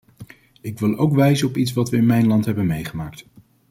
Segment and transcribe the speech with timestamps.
[0.61, 3.25] Ik wil ook wijzen op iets wat we in mijn land hebben meegemaakt.